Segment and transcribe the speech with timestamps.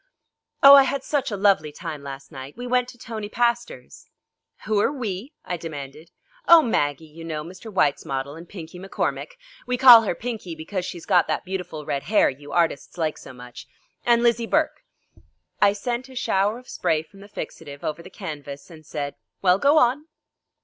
[0.63, 2.57] "Oh, I had such a lovely time last night.
[2.57, 4.09] We went to Tony Pastor's."
[4.65, 6.09] "Who are 'we'?" I demanded.
[6.47, 7.71] "Oh, Maggie, you know, Mr.
[7.71, 9.33] Whyte's model, and Pinkie McCormick
[9.67, 13.31] we call her Pinkie because she's got that beautiful red hair you artists like so
[13.31, 13.67] much
[14.03, 14.83] and Lizzie Burke."
[15.61, 19.13] I sent a shower of spray from the fixative over the canvas, and said:
[19.43, 20.07] "Well, go on."